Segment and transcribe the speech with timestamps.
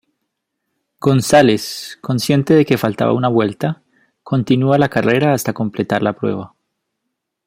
[0.99, 3.83] González, consciente de que faltaba una vuelta,
[4.23, 6.55] continúa la carrera hasta completar la prueba.